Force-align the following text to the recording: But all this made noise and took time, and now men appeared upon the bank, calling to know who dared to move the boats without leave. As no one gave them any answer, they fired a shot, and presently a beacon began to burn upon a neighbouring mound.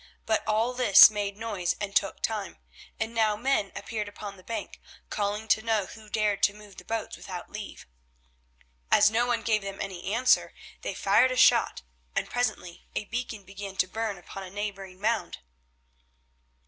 But 0.25 0.41
all 0.47 0.73
this 0.73 1.11
made 1.11 1.37
noise 1.37 1.75
and 1.79 1.95
took 1.95 2.23
time, 2.23 2.57
and 2.99 3.13
now 3.13 3.35
men 3.35 3.71
appeared 3.75 4.07
upon 4.07 4.35
the 4.35 4.41
bank, 4.43 4.81
calling 5.11 5.47
to 5.49 5.61
know 5.61 5.85
who 5.85 6.09
dared 6.09 6.41
to 6.41 6.55
move 6.55 6.77
the 6.77 6.83
boats 6.83 7.15
without 7.17 7.51
leave. 7.51 7.85
As 8.89 9.11
no 9.11 9.27
one 9.27 9.43
gave 9.43 9.61
them 9.61 9.79
any 9.79 10.11
answer, 10.11 10.55
they 10.81 10.95
fired 10.95 11.29
a 11.31 11.37
shot, 11.37 11.83
and 12.15 12.27
presently 12.31 12.87
a 12.95 13.05
beacon 13.05 13.43
began 13.43 13.75
to 13.75 13.85
burn 13.87 14.17
upon 14.17 14.41
a 14.41 14.49
neighbouring 14.49 14.99
mound. 14.99 15.37